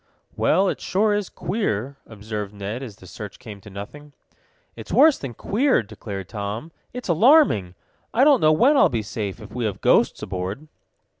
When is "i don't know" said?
8.11-8.51